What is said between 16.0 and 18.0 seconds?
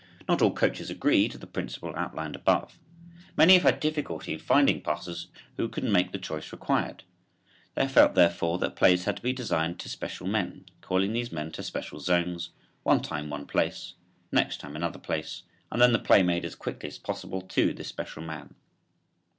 made as quickly as possible to this